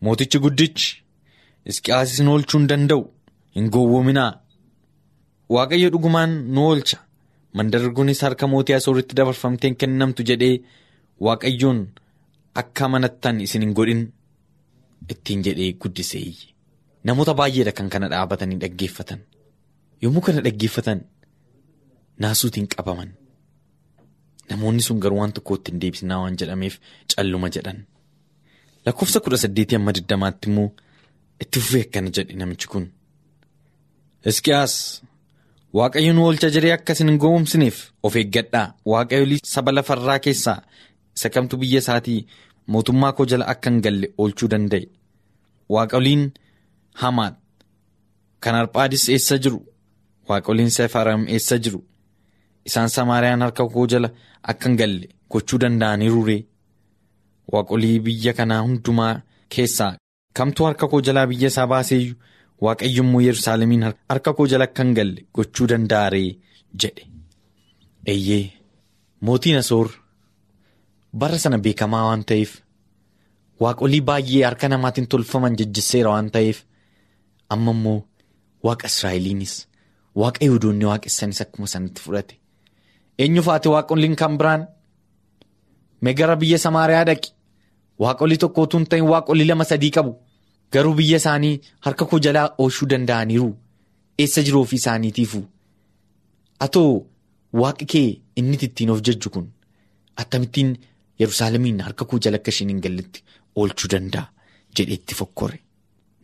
Mootichi 0.00 0.38
guddichi 0.38 1.02
Hisqiyaas 1.66 2.12
isin 2.12 2.28
oolchuu 2.28 2.58
hin 2.60 2.68
danda'u 2.68 3.02
hin 3.56 3.70
gowwoominaa. 3.70 4.32
Waaqayyo 5.54 5.90
dhugumaan 5.92 6.30
nu 6.54 6.66
oolcha 6.68 6.98
mandarri 7.56 7.90
kunis 7.96 8.20
harka 8.24 8.46
mootii 8.52 8.74
Asooritti 8.78 9.14
dabarfamteen 9.16 9.76
kennamtu 9.80 10.22
jedhee 10.30 10.54
Waaqayyoon 11.26 11.80
akka 12.60 12.84
amanattan 12.86 13.40
isin 13.46 13.62
hin 13.64 13.72
godhin 13.78 14.02
ittiin 15.12 15.42
jedhee 15.46 15.72
guddisee. 15.82 16.32
Namoota 17.04 17.34
baay'eedha 17.40 17.72
kan 17.78 17.88
kana 17.92 18.08
dhaabatanii 18.12 18.58
dhaggeeffatan 18.62 19.20
yommuu 20.02 20.22
kana 20.26 20.40
dhaggeeffatan 20.46 21.00
naasuutiin 22.24 22.68
qabaman 22.74 23.10
namoonni 24.50 24.82
sun 24.86 24.98
garuu 25.02 25.18
waan 25.20 25.32
tokko 25.36 25.54
ittiin 25.58 25.80
deebisinaa 25.80 26.20
waan 26.22 26.36
jedhameef 26.40 26.74
calluma 27.14 27.48
jedhan 27.56 27.78
lakkoofsa 28.86 29.20
kudha 29.24 29.36
saddeetii 29.44 29.76
amma 29.80 29.92
digdamaatti 29.98 30.48
immoo 30.50 30.68
itti 31.42 31.60
fufee 31.64 31.82
akkana 31.86 32.10
jedhe 32.18 32.34
namichi 32.40 32.68
kun. 32.72 32.86
Hisqiyaas 34.26 34.74
waaqayyo 35.76 36.12
nu 36.12 36.24
oolcha 36.26 36.50
jedhee 36.54 36.72
akka 36.76 36.92
isin 36.96 37.08
hin 37.10 37.18
gowwomsineef 37.22 37.76
of 38.02 38.16
eeggadhaa. 38.16 38.74
Waaqayyolii 38.92 39.40
saba 39.44 39.72
lafarraa 39.72 40.18
keessaa 40.26 40.62
isa 41.16 41.28
kamtu 41.34 41.56
biyya 41.60 41.78
isaatii 41.84 42.26
mootummaa 42.66 43.12
koo 43.12 43.26
jala 43.32 43.46
akka 43.54 43.70
hin 43.70 43.80
galle 43.86 44.12
oolchuu 44.18 44.48
danda'e. 44.54 44.86
Waaqayoliin. 45.74 46.30
Hamaat 47.00 47.34
kan 48.40 48.54
Arphaadis 48.54 49.08
eessa 49.08 49.38
jiru? 49.38 49.60
Waaqoliin 50.28 50.70
Sefaaraam 50.76 51.26
eessa 51.28 51.58
jiru? 51.58 51.80
Isaan 52.66 52.88
Samaariyaan 52.94 53.42
harka 53.42 53.66
koo 53.74 53.86
jala 53.92 54.10
akka 54.42 54.68
hin 54.68 54.76
galle 54.80 55.08
gochuu 55.30 55.58
danda'aniiruuree 55.64 56.40
waaqolii 57.52 58.00
biyya 58.06 58.32
kanaa 58.38 58.60
hundumaa 58.66 59.20
keessaa 59.56 59.92
kamtu 60.40 60.64
harka 60.64 60.88
koo 60.88 61.00
jalaa 61.00 61.26
biyya 61.30 61.48
isaa 61.52 61.66
baaseeyyu 61.72 62.14
waaqayyommuu 62.66 63.20
Yerusaalemiin 63.26 63.82
harka 64.08 64.32
koo 64.34 64.46
jala 64.52 64.64
akka 64.68 64.82
hin 64.84 64.94
galle 64.98 65.20
gochuu 65.34 65.66
danda'aree 65.72 66.30
jedhe. 66.82 67.04
Eeyyee 68.06 68.52
mootiin 69.20 69.58
asoor 69.58 69.88
bara 71.20 71.38
sana 71.38 71.58
beekamaa 71.66 72.04
waan 72.08 72.24
ta'eef 72.32 72.50
waaqolii 73.64 74.00
baay'ee 74.10 74.44
harka 74.48 74.68
namaatiin 74.72 75.06
tolfaman 75.14 75.56
jejjesseera 75.60 76.10
waan 76.14 76.30
ta'eef 76.36 76.58
amma 77.56 77.70
immoo 77.76 77.98
waaqa 78.68 78.86
israa'eliinis 78.92 79.54
waaqa 80.22 80.40
yihudoonni 80.44 80.84
waaqessanis 80.90 81.40
akkuma 81.44 81.66
sanatti 81.74 82.00
fudhate. 82.04 82.34
Eenyufaati 83.18 83.68
waaqoliin 83.74 84.16
kan 84.16 84.38
biraan? 84.38 84.62
Megara 86.02 86.36
biyya 86.40 86.58
samaariyaa 86.58 87.04
dhaqi. 87.08 87.30
Waaqolii 88.02 88.38
tokko 88.42 88.62
utuu 88.62 88.78
hin 88.78 88.86
ta'in 88.90 89.06
waaqolii 89.12 89.46
lama 89.48 89.64
sadii 89.70 89.90
qabu 89.96 90.12
garuu 90.72 90.94
biyya 90.98 91.16
isaanii 91.22 91.60
harka 91.86 92.04
koo 92.10 92.18
jalaa 92.26 92.48
ooshuu 92.64 92.88
danda'aniiru. 92.92 93.50
Eessa 94.22 94.42
jiru 94.46 94.60
ofii 94.64 94.76
isaaniitiifu 94.82 95.40
atoo 96.66 97.06
waaqi 97.62 97.84
kee 97.92 98.08
inni 98.40 98.56
ittiin 98.66 98.90
of 98.94 99.00
jajju 99.08 99.30
kun 99.34 99.46
akkamittiin 100.22 100.70
yerusaalemiin 101.22 101.80
harka 101.86 102.04
koo 102.10 102.18
jala 102.24 102.36
akka 102.40 102.50
isheen 102.54 102.68
hin 102.72 102.80
galletti 102.86 103.22
oolchuu 103.56 103.90
danda'a 103.92 104.26
jedheetti 104.76 105.14
fokkore. 105.20 105.58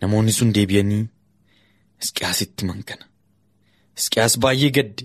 Namoonni 0.01 0.33
sun 0.39 0.53
deebi'anii 0.55 1.03
Hisqiyaasitti 2.03 2.65
mankana 2.71 3.05
Hisqiyaas 3.99 4.35
baay'ee 4.45 4.71
gadde. 4.79 5.05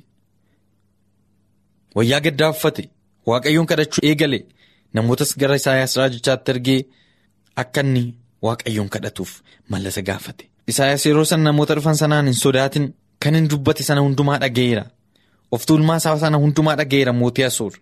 Wayyaa 1.95 2.19
gaddaa 2.25 2.49
uffate 2.55 2.83
waaqayyoon 3.29 3.67
kadhachuu 3.71 4.03
eegale. 4.09 4.39
Namootas 4.93 5.31
gara 5.41 5.55
Isaayaas 5.61 5.93
raajichaatti 5.99 6.51
ergee 6.55 6.79
akka 7.63 7.81
inni 7.85 8.03
waaqayyoon 8.47 8.89
kadhatuuf 8.95 9.31
mallasa 9.69 10.01
gaafate. 10.01 10.45
Isaayaas 10.71 11.05
yeroo 11.05 11.25
sana 11.25 11.43
namoota 11.43 11.75
dhufan 11.75 11.95
sanaan 12.01 12.25
hin 12.31 12.33
sodaatin 12.45 12.85
kan 13.25 13.35
hin 13.35 13.47
dubbate 13.51 13.83
sana 13.83 14.01
hundumaa 14.05 14.37
dhaga'eera 14.43 14.83
of 15.51 15.65
tuulmaa 15.71 15.97
isaa 16.01 16.17
sana 16.25 16.37
hundumaa 16.43 16.75
dhaga'eera 16.81 17.13
mootii 17.21 17.43
asoor 17.47 17.73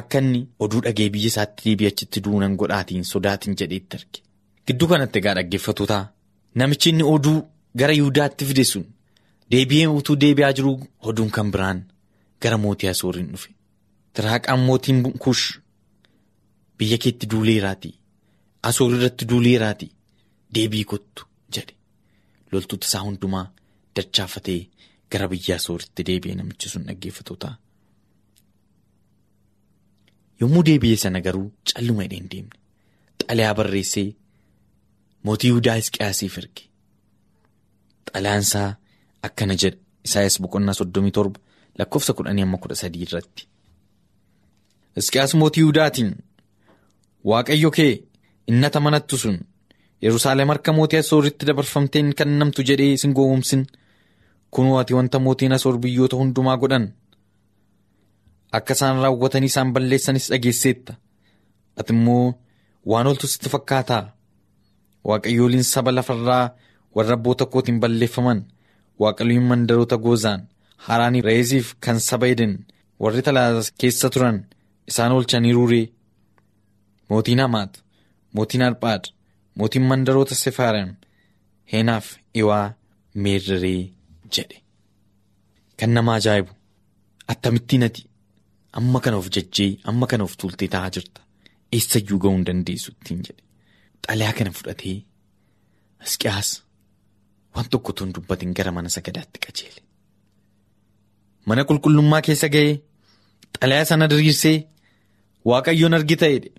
akka 0.00 0.18
inni 0.24 0.40
oduu 0.66 0.80
dhagee 0.86 1.08
biyya 1.16 1.26
isaatti 1.32 1.62
deebi'ee 1.68 1.90
achitti 1.94 2.20
duunan 2.28 2.56
godhaatiin 2.62 3.04
sodaatin 3.12 3.56
jedheetti 3.62 3.96
arge. 3.96 4.20
Gidduu 4.66 4.88
kanatti 4.92 5.18
egaa 5.18 5.34
dhaggeeffatotaa 5.38 6.04
namichi 6.54 6.88
inni 6.94 7.02
oduu 7.14 7.36
gara 7.82 7.92
Yihudaatti 7.98 8.44
fide 8.52 8.64
sun 8.72 8.84
deebi'ee 9.54 9.86
utuu 9.98 10.16
deebi'aa 10.24 10.52
jiru 10.60 10.72
oduun 11.12 11.30
kan 11.38 11.50
biraan 11.52 11.82
gara 12.42 12.58
mootii 12.64 12.88
asooriin 12.94 13.30
dhufe. 13.32 13.50
Tiraaqaan 14.14 14.60
mootiin 14.68 15.02
kuush 15.24 15.44
biyya 16.78 16.98
keetti 17.04 17.26
duuleeraatii 17.32 17.94
asoor 18.70 18.94
irratti 18.96 19.24
duuleeraatii 19.30 19.90
deebii 20.54 20.84
kottu 20.92 21.26
jedhe 21.54 21.74
loltoota 22.52 22.86
isaa 22.88 23.02
hundumaa 23.06 23.46
dachaafatee 23.96 24.60
gara 25.10 25.28
biyya 25.32 25.56
asooritti 25.60 26.02
deebi'e 26.08 26.34
namichi 26.38 26.68
sun 26.68 26.84
dhaggeeffatotaa. 26.88 27.54
Yommuu 30.40 30.62
deebi'ee 30.68 30.96
sana 31.02 31.20
garuu 31.26 31.48
calluma 31.72 32.02
hidhee 32.06 32.18
hin 32.20 32.30
deemne 32.32 32.56
xalayaa 33.28 33.54
barreessee 33.60 34.06
mootii 35.28 35.48
Yihudaa 35.50 35.76
Hisqiyaasiif 35.80 36.38
erge. 36.42 36.62
Xalayaansaa 38.12 38.68
akkana 39.28 39.54
jedha 39.62 39.78
Isaayaas 40.08 40.36
boqonnaa 40.42 40.74
soddomii 40.80 41.14
torba 41.18 41.40
lakkoofsa 41.78 42.12
kudhanii 42.18 42.44
amma 42.46 42.58
kudha 42.64 42.76
sadii 42.82 43.02
irratti. 43.06 43.42
Hisqiyaas 44.96 45.34
mootii 45.40 45.62
Yihudaatiin 45.64 46.12
Waaqayyo 47.30 47.70
kee 47.78 47.92
inni 48.52 48.68
amanattu 48.80 49.18
sun 49.22 49.38
Yerusaalem 50.02 50.48
harka 50.52 50.72
mootii 50.76 50.98
Asooritti 51.02 51.46
dabarfamtee 51.48 52.02
hin 52.02 52.14
kennamtu 52.20 52.62
jedhee 52.70 52.96
sin 53.02 53.12
gowwoomsin 53.18 53.66
kunoo 54.50 54.78
ati 54.80 54.94
wanta 54.94 55.18
mootiin 55.18 55.52
Asoor 55.56 55.78
biyyoota 55.78 56.16
hundumaa 56.16 56.56
godhan. 56.56 56.88
Akka 58.52 58.72
isaan 58.74 59.00
raawwatanii 59.02 59.46
isaan 59.52 59.72
balleessanis 59.72 60.28
dhageesseetta. 60.32 60.94
Ati 61.80 61.92
immoo 61.94 62.34
waan 62.86 63.06
oltu 63.06 63.26
sitti 63.26 63.48
fakkaataa? 63.54 64.04
Waaqayyooliin 65.08 65.64
saba 65.64 65.92
lafarraa 65.94 66.44
warra 66.96 67.14
abboota 67.14 67.46
kootiin 67.46 67.80
balleeffaman 67.80 68.44
waaqayyooliin 69.00 69.48
mandaroota 69.50 69.96
goozaan 69.98 70.46
haraanii 70.86 71.20
reeziif 71.28 71.74
kan 71.80 72.00
saba 72.00 72.26
eden 72.26 72.54
warri 73.00 73.22
talaala 73.22 73.62
keessa 73.80 74.10
turan 74.10 74.38
isaan 74.92 75.12
oolchaniiruuree 75.12 75.84
mootiin 77.10 77.40
hamaat 77.44 77.82
mootiin 78.34 78.62
arphaad 78.68 79.04
mootiin 79.60 79.84
mandaroota 79.92 80.34
sefaarem 80.42 80.90
heenaaf 81.72 82.06
iwaa 82.42 82.66
meerree 83.26 83.80
jedhe 84.36 84.58
kan 85.80 85.90
nama 85.98 86.14
ajaa'ibu 86.20 86.52
attamittiin 87.34 87.84
ati 87.88 88.02
amma 88.80 88.98
kana 89.06 89.16
of 89.22 89.28
jajjee 89.36 89.70
amma 89.92 90.06
kana 90.12 90.24
of 90.28 90.34
tuultee 90.42 90.68
taa'aa 90.74 90.90
jirta 90.96 91.20
eessayyuu 91.78 92.18
ga'uu 92.24 92.34
hin 92.36 92.44
dandeessu 92.50 92.90
ittiin 92.96 93.22
jedhe 93.28 93.42
xalayaa 94.06 94.36
kana 94.40 94.50
fudhatee 94.58 94.96
Hisqiyaas 96.04 96.48
waan 97.54 97.68
tokko 97.74 97.92
tun 97.98 98.10
dubbatin 98.16 98.52
gara 98.56 98.72
mana 98.76 98.88
sagadaatti 98.96 99.38
qajeele. 99.46 99.80
Mana 101.48 101.62
qulqullummaa 101.68 102.20
keessa 102.26 102.48
ga'ee 102.54 102.74
xalayaa 103.60 103.84
sana 103.90 104.06
diriirsee 104.12 104.56
waaqayyoon 105.50 105.94
argita 105.98 106.26
jedhe 106.34 106.50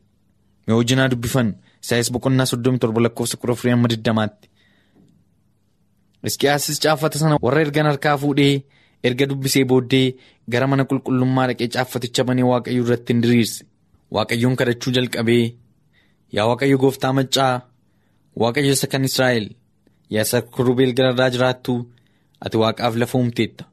mee 0.67 0.75
hojinaa 0.79 1.07
dubbifan 1.13 1.49
Isaayaas 1.83 2.09
boqonnaa 2.15 2.47
soddomii 2.51 2.79
torba 2.83 2.99
lakkoofsa 3.05 3.37
kudha 3.41 3.53
afurii 3.57 3.73
amma 3.77 3.87
digdamaatti. 3.93 4.45
Hisqiyaasis 6.25 6.79
caaffata 6.83 7.17
sana 7.21 7.37
warra 7.45 7.61
ergan 7.65 7.87
harkaa 7.91 8.15
fuudhee 8.23 8.55
erga 9.07 9.25
dubbisee 9.29 9.63
booddee 9.71 10.07
gara 10.53 10.67
mana 10.71 10.83
qulqullummaa 10.89 11.47
dhaqee 11.49 11.67
caaffaticha 11.75 12.23
banee 12.29 12.45
waaqayyo 12.51 12.81
irratti 12.85 13.13
hin 13.13 13.21
diriirse 13.25 13.59
waaqayyoon 14.17 14.55
kadhachuu 14.61 14.91
jalqabee 14.97 15.43
yaa 16.37 16.47
waaqayyo 16.49 16.77
gooftaa 16.83 17.13
maccaa 17.19 17.53
waaqayyo 18.43 18.71
isa 18.77 18.87
kan 18.93 19.03
Israa'el 19.09 19.47
yaa 20.15 20.25
isa 20.27 20.41
kurubeel 20.57 20.91
gararraa 20.97 21.29
jiraattu 21.35 21.73
ati 22.45 22.57
waaqaaf 22.63 22.93
lafa 23.03 23.17
uumteetta 23.21 23.63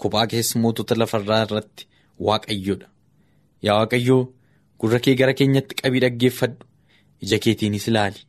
kophaa 0.00 0.26
keessa 0.32 0.54
mootota 0.64 0.94
lafarraa 1.02 1.42
irratti 1.46 1.82
waaqayyoodha 2.28 2.88
yaa 3.68 3.76
waaqayyoo 3.80 4.22
gurra 4.80 4.98
kee 5.04 5.14
gara 5.20 5.34
keenyatti 5.42 5.74
qabii 5.82 6.02
dhaggeeffadhu 6.06 6.64
ija 7.24 7.38
keetiinis 7.44 7.88
ilaali. 7.88 8.20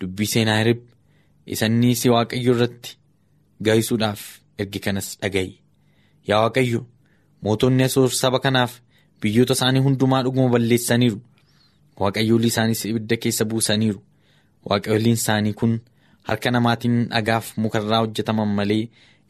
Dubbii 0.00 0.26
seenaa 0.32 0.58
hirib 0.60 0.80
isanii 1.54 1.94
si 2.00 2.08
waaqayyo 2.14 2.52
irratti 2.54 2.90
gaa'isuudhaaf 3.64 4.20
erge 4.62 4.78
kanas 4.84 5.08
dhaga'i. 5.22 5.50
Yaa 6.28 6.40
waaqayyo 6.44 6.80
mootonni 7.42 7.82
asoor 7.88 8.10
saba 8.20 8.38
kanaaf 8.44 8.72
biyyoota 9.20 9.54
isaanii 9.58 9.82
hundumaa 9.86 10.22
dhuguma 10.24 10.48
balleessaniiru. 10.54 11.18
Waaqayyoolii 12.00 12.50
isaaniis 12.54 12.84
ibidda 12.90 13.16
keessa 13.22 13.44
buusaniiru. 13.50 14.00
Waaqayyooliin 14.68 15.18
isaanii 15.20 15.52
kun 15.60 15.72
harka 16.28 16.50
namaatiin 16.50 16.96
dhagaaf 17.12 17.46
mukarraa 17.62 18.00
hojjetaman 18.04 18.50
malee 18.58 18.82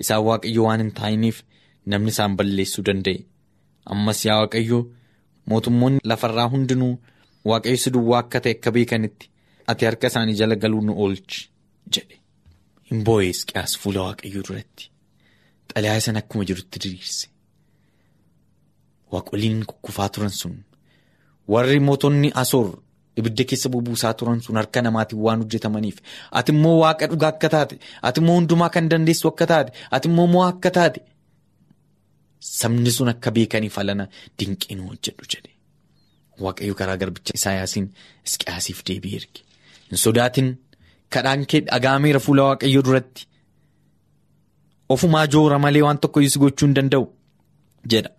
isaan 0.03 0.23
waaqayyo 0.29 0.63
waan 0.67 0.81
hin 0.85 0.93
taa'iniif 1.01 1.39
namni 1.87 2.11
isaan 2.15 2.37
balleessuu 2.39 2.85
danda'e. 2.89 3.19
Ammas 3.93 4.25
yaa 4.27 4.39
waaqayyo 4.43 4.79
mootummoonni 5.51 6.01
lafarraa 6.13 6.49
hundinuu 6.55 6.95
waaqayyo 7.45 7.79
si 7.85 7.91
duwwaa 7.95 8.21
akka 8.25 8.39
ta'e 8.45 8.53
akka 8.59 8.71
beekanitti 8.77 9.27
ati 9.71 9.83
harka 9.89 10.07
isaanii 10.11 10.37
jala 10.41 10.57
galuu 10.63 10.81
nu 10.87 10.93
oolchi 11.03 11.41
jedhe. 11.95 12.17
Hin 12.91 13.01
boo'ee 13.07 13.29
Hisqiyaas 13.33 13.73
fuula 13.83 14.01
waaqayyoo 14.07 14.45
duratti. 14.49 14.85
Xalayaa 15.73 16.01
sana 16.07 16.19
akkuma 16.25 16.45
jirutti 16.51 16.79
diriirse. 16.85 17.27
Waaqoliin 19.13 19.65
kukkufaa 19.69 20.09
turan 20.15 20.31
sun 20.41 20.55
warri 21.53 21.81
mootonni 21.81 22.31
asoor 22.43 22.69
ibidda 23.19 23.45
keessa 23.51 23.69
bubuusaa 23.73 24.15
turan 24.19 24.41
sun 24.47 24.57
harka 24.61 24.83
namaatiin 24.83 25.21
waan 25.27 25.41
hojjetamaniif 25.43 25.97
ati 26.41 26.51
immoo 26.55 26.75
waaqa 26.83 27.05
dhugaa 27.13 27.31
akka 27.35 27.49
taate 27.55 27.75
ati 28.09 28.19
immoo 28.21 28.37
hundumaa 28.39 28.69
kan 28.75 28.89
dandeessu 28.91 29.27
akka 29.31 29.47
taate 29.53 29.71
ati 29.99 30.07
immoo 30.11 30.27
mo'aa 30.35 30.49
akka 30.55 30.71
taate 30.79 31.01
sabni 32.59 32.91
sun 32.97 33.09
akka 33.15 33.31
beekaniif 33.39 33.79
alana 33.83 34.05
dinqiin 34.39 34.81
hojjedhu 34.89 35.25
jedhe 35.35 35.51
waaqayyo 36.47 36.75
karaa 36.81 36.97
garbicha 37.03 37.33
isaayaasiin 37.39 37.87
Hisqiyaasiif 38.27 38.83
deebii 38.89 39.15
erge. 39.21 39.41
Hin 39.91 39.99
sodaatin. 40.05 40.49
Kadhaan 41.15 41.47
kee 41.51 41.61
dhagaameera 41.71 42.21
fuula 42.27 42.43
waaqayyoo 42.51 42.85
duratti. 42.89 43.27
Ofumaa 44.95 45.27
joora 45.35 45.59
malee 45.65 45.83
waan 45.87 45.99
tokko 46.05 46.21
iyyuu 46.21 46.41
gochuu 46.45 46.67
hin 46.69 46.75
danda'u 46.79 47.05
jedha. 47.95 48.11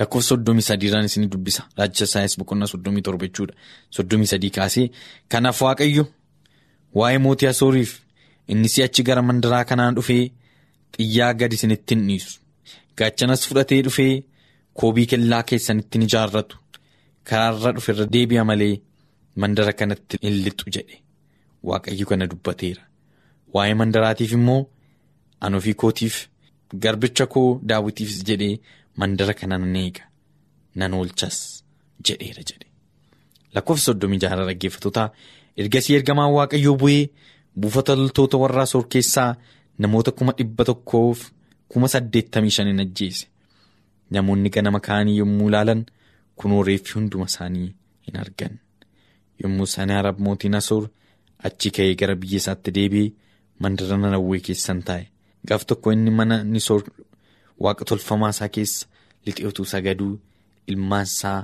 lakkoofsa 0.00 0.28
soddomii 0.32 0.62
sadiirraan 0.68 1.06
isin 1.08 1.30
dubbisa. 1.30 1.62
Raajicha 1.78 2.04
isaayaas 2.08 2.34
boqonnaa 2.40 2.68
soddomii 2.72 3.02
torba 3.06 3.26
jechuudha. 3.26 3.54
Soddomii 3.96 4.28
sadii 4.32 4.50
kaasee 4.58 4.84
kanaaf 5.34 5.62
waaqayyo 5.66 6.04
waa'ee 7.00 7.18
mootii 7.24 7.48
asooriif 7.50 7.92
inni 8.54 8.68
si'achi 8.74 9.02
gara 9.08 9.22
mandaraa 9.30 9.64
kanaan 9.70 9.94
dhufee 9.96 10.22
xiyyaa 10.96 11.32
gad 11.40 11.52
isinitti 11.56 11.94
hin 11.96 12.04
dhiisu. 12.10 12.30
Gaachanas 12.98 13.42
fudhatee 13.48 13.80
dhufee 13.88 14.12
koobii 14.82 15.06
kellaa 15.14 15.42
keessanitti 15.50 15.98
ni 15.98 16.06
ijaarratu 16.10 16.56
karaarra 17.30 17.70
dhuferra 17.76 18.06
deebi'a 18.14 18.44
malee 18.50 18.74
mandara 19.42 19.72
kanatti 19.80 20.16
hin 20.24 20.36
lixu 20.46 20.66
jedhe 20.76 20.96
waaqayyo 21.70 22.06
kana 22.10 22.26
dubbateera 22.32 22.82
waa'ee 23.54 23.74
mandaraatiif 23.82 24.32
immoo 24.38 24.60
an 25.44 25.54
ofii 25.58 25.74
kootiif 25.82 26.16
garbicha 26.82 27.26
koo 27.34 27.48
daawwitiifis 27.68 28.24
jedhee. 28.30 28.56
Mandara 29.00 29.34
kana 29.40 29.56
nan 29.62 29.76
eega 29.80 30.02
nan 30.80 30.94
oolchas 30.98 31.36
jedheera 32.06 32.42
jedhe. 32.48 32.66
Lakkoofsa 33.54 33.84
soddomii 33.92 34.18
jaha 34.22 34.36
dhaggeeffatootaa 34.48 35.08
ergasii 35.62 35.94
ergamaan 35.98 36.32
waaqayyoo 36.36 36.74
bu'ee 36.80 37.04
buufata 37.60 37.94
loltoota 38.00 38.36
warraa 38.42 38.66
soor 38.72 38.84
keessaa 38.94 39.30
namoota 39.84 40.10
kuma 40.18 40.32
dhibba 40.38 40.64
tokkoof 40.70 41.20
kuma 41.68 41.88
saddeettamii 41.94 42.50
shaniin 42.56 42.80
ajjeese. 42.84 43.26
Namoonni 44.10 44.50
ganama 44.56 44.80
ka'anii 44.88 45.16
yommuu 45.20 45.48
ilaalan 45.52 45.84
kunoo 46.40 46.62
reeffi 46.68 46.92
hunduma 46.98 47.26
isaanii 47.30 47.68
hin 48.06 48.16
argan. 48.22 48.54
Yommuu 49.42 49.66
Sanaarab 49.74 50.18
mootiin 50.26 50.54
Asoor 50.60 50.88
achi 51.48 51.70
ka'ee 51.76 51.94
gara 52.00 52.14
biyya 52.22 52.36
isaatti 52.42 52.70
deebi'ee 52.78 53.12
mandara 53.60 53.96
Nanawwee 54.02 54.40
keessan 54.48 54.80
taa'e. 54.88 55.04
Gaaf 55.48 55.64
tokko 55.66 55.92
inni 55.96 56.10
mana 56.20 56.36
Nisoor 56.44 56.82
waaqa 57.64 57.84
tolfamaa 57.90 58.30
isaa 58.34 58.48
keessa 58.56 58.86
lixee 59.26 59.46
utuu 59.50 59.64
sagaduu 59.72 60.14
ilmaan 60.72 61.06
isaa 61.10 61.38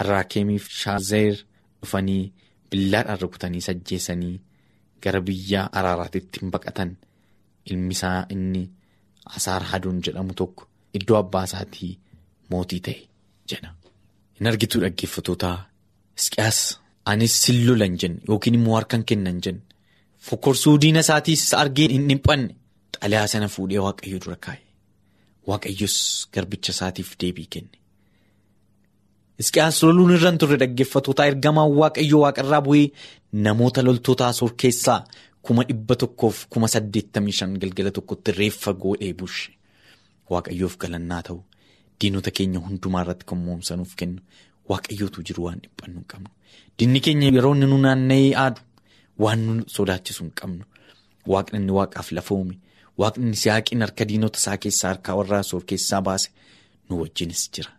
Arraakeemiif 0.00 0.68
Shaazeer 0.80 1.36
dhufanii 1.82 2.32
billaadhaan 2.70 3.20
rukutanii 3.22 3.62
ajjeesanii 3.72 4.40
gara 5.02 5.20
biyya 5.28 5.62
araaraatitti 5.80 6.40
hin 6.42 6.50
baqatan 6.54 6.90
ilmi 7.70 7.92
isaa 7.98 8.26
inni 8.34 8.62
Asaar 9.36 9.62
Hadoon 9.70 10.00
jedhamu 10.06 10.34
tokko 10.40 10.66
iddoo 11.00 11.16
abbaa 11.22 11.44
isaatii 11.48 11.90
mootii 12.50 12.80
ta'e 12.86 13.00
jedha. 13.52 13.74
Hin 14.38 14.46
argituu 14.50 14.80
dhaggeeffatootaa 14.84 15.56
Hisqiyaas 16.18 16.58
anis 17.12 17.34
sin 17.44 17.58
lolan 17.66 17.96
jenne 18.02 18.20
yookiin 18.28 18.54
immoo 18.58 18.76
harkaan 18.78 19.04
kennan 19.10 19.40
jenne 19.46 19.62
fokkorsuu 20.28 20.76
diina 20.84 21.00
isaatiis 21.06 21.44
argee 21.62 21.88
hin 21.94 22.08
dhiphanne 22.10 22.54
xalayaa 23.00 23.26
sana 23.32 23.48
fuudhee 23.54 23.80
waaqayyo 23.86 24.18
dura 24.24 24.36
kaa'e. 24.46 24.60
Waaqayyos 25.48 25.96
garbicha 26.34 26.72
isaatiif 26.76 27.10
deebii 27.22 27.46
kenne. 27.56 27.76
Hisqiyaas 29.40 29.82
loluun 29.86 30.12
irra 30.16 30.30
hin 30.32 30.38
turre 30.44 30.56
dhaggeeffatootaa 30.62 31.26
ergamaan 31.32 31.70
waaqayyoo 31.80 32.22
waaqarraa 32.24 32.62
bu'ee 32.68 32.86
namoota 33.46 33.80
loltoota 33.86 34.24
asoor 34.32 34.52
keessaa 34.62 35.00
kuma 35.42 35.62
dhibba 35.68 35.94
tokkoof 36.02 36.36
kuma 36.54 36.68
saddeettamii 36.74 37.36
shan 37.40 37.52
galgala 37.62 37.90
tokkotti 37.98 38.30
reeffa 38.40 38.72
godhee 38.84 39.12
bushe. 39.22 39.50
Waaqayyoof 40.30 40.74
galannaa 40.82 41.22
ta'u 41.28 41.38
diinota 42.00 42.30
keenya 42.36 42.58
hundumaa 42.66 43.02
irratti 43.04 43.24
kan 43.30 43.38
moomsanuuf 43.46 43.92
kennu 44.02 44.20
waaqayyootu 44.70 45.18
jiru 45.28 45.42
waan 45.46 45.60
dhiphannu 45.64 45.98
hin 46.00 46.06
qabnu. 46.12 46.28
Diinni 46.78 47.00
keenya 47.06 47.28
yeroo 47.36 47.54
inni 47.56 47.66
nu 47.72 47.78
naanna'ee 47.84 48.32
aadu 48.44 48.60
waan 49.24 49.40
nu 49.46 49.52
sodaachisu 49.76 50.20
hin 50.24 50.32
qabnu. 50.40 50.64
Waaqni 51.32 51.56
inni 51.60 51.72
waaqaaf 51.78 52.08
lafa 52.18 52.34
uume 52.34 52.54
waaqni 53.02 53.26
Yisihaaqiin 53.34 53.80
harka 53.84 54.04
diinota 54.10 54.38
isaa 54.42 54.56
keessaa 54.64 54.88
harka 54.92 55.10
warra 55.18 55.38
asoor 55.44 55.62
keessaa 55.72 56.02
baase 56.08 56.28
nu 56.88 56.94
wajjinis 57.00 57.42
jira. 57.54 57.70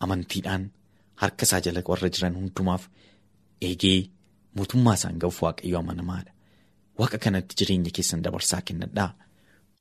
Amantiidhaan 0.00 0.64
harka 1.22 1.42
isaa 1.48 1.60
jala 1.66 1.82
warra 1.88 2.08
jiran 2.14 2.34
hundumaaf 2.40 2.82
eegee 3.68 3.98
mootummaa 4.56 4.94
isaan 4.98 5.18
ga'uuf 5.22 5.38
waaqayyo 5.44 5.78
amanamaadha. 5.82 6.30
Waaqa 6.98 7.18
kanatti 7.24 7.54
jireenya 7.58 7.90
keessan 7.96 8.22
dabarsaa 8.24 8.60
kennadhaa. 8.68 9.10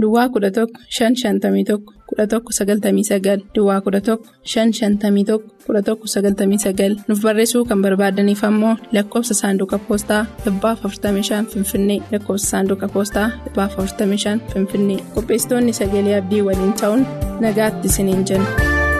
Duwwaa 0.00 0.26
11 0.26 0.66
551 0.98 1.78
11 2.16 2.40
99 2.40 3.38
Duwwaa 3.54 3.78
11 3.80 4.16
551 4.44 5.38
11 5.68 5.94
99 5.94 6.96
nuuf 7.08 7.22
barreessuu 7.22 7.64
kan 7.64 7.82
barbaadaniif 7.82 8.44
ammoo 8.44 8.76
lakkoofsa 8.92 9.34
saanduqa 9.40 9.78
poostaa 9.78 10.22
45 10.46 11.44
Finfinnee 11.54 12.00
lakkoofsa 12.12 12.46
saanduqa 12.52 12.88
poostaa 12.94 13.28
45 13.56 14.38
Finfinnee 14.52 14.98
qopheessitoonni 15.14 15.72
sagalee 15.80 16.16
abdii 16.20 16.42
waliin 16.48 16.72
ta'uun 16.80 17.06
nagaatti 17.40 17.88
isiniin 17.88 18.24
jenna. 18.28 18.93